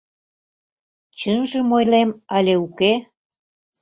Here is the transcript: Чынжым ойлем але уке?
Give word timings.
Чынжым 1.19 1.67
ойлем 1.77 2.09
але 2.37 2.53
уке? 2.65 2.93